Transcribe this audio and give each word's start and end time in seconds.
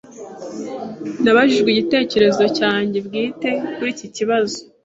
Nabajijwe 1.23 1.69
igitekerezo 1.71 2.43
cyanjye 2.57 2.97
bwite 3.07 3.49
kuri 3.75 3.89
iki 3.95 4.07
kibazo. 4.15 4.57